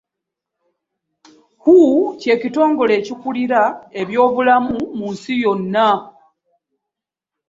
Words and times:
WHO 1.63 1.77
ky'ekitongole 2.19 2.93
ekikulira 2.99 3.61
eby'obulamu 4.01 4.77
mu 4.97 5.05
nsi 5.13 5.33
yonna. 5.43 5.87